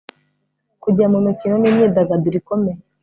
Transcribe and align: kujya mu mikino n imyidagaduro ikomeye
kujya 0.83 1.05
mu 1.13 1.19
mikino 1.25 1.55
n 1.59 1.63
imyidagaduro 1.69 2.35
ikomeye 2.41 2.79